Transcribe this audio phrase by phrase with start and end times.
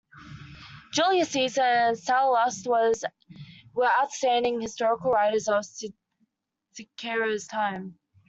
[0.91, 5.63] Julius Caesar and Sallust were outstanding historical writers of
[6.73, 7.99] Cicero's time.